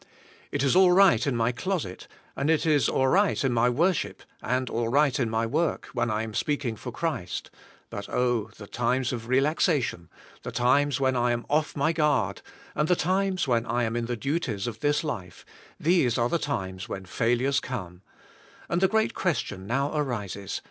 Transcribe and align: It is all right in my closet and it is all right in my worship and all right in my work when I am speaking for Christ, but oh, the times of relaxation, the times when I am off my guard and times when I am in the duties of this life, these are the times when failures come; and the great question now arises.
It 0.51 0.63
is 0.63 0.75
all 0.75 0.91
right 0.93 1.27
in 1.27 1.35
my 1.35 1.51
closet 1.51 2.07
and 2.35 2.49
it 2.49 2.65
is 2.65 2.89
all 2.89 3.07
right 3.07 3.43
in 3.43 3.53
my 3.53 3.69
worship 3.69 4.23
and 4.41 4.67
all 4.67 4.87
right 4.89 5.19
in 5.19 5.29
my 5.29 5.45
work 5.45 5.89
when 5.93 6.09
I 6.09 6.23
am 6.23 6.33
speaking 6.33 6.75
for 6.75 6.91
Christ, 6.91 7.51
but 7.91 8.09
oh, 8.09 8.49
the 8.57 8.65
times 8.65 9.13
of 9.13 9.27
relaxation, 9.27 10.09
the 10.41 10.51
times 10.51 10.99
when 10.99 11.15
I 11.15 11.33
am 11.33 11.45
off 11.51 11.75
my 11.77 11.93
guard 11.93 12.41
and 12.73 12.89
times 12.97 13.47
when 13.47 13.67
I 13.67 13.83
am 13.83 13.95
in 13.95 14.07
the 14.07 14.17
duties 14.17 14.65
of 14.65 14.79
this 14.79 15.03
life, 15.03 15.45
these 15.79 16.17
are 16.17 16.29
the 16.29 16.39
times 16.39 16.89
when 16.89 17.05
failures 17.05 17.59
come; 17.59 18.01
and 18.69 18.81
the 18.81 18.87
great 18.87 19.13
question 19.13 19.67
now 19.67 19.95
arises. 19.95 20.59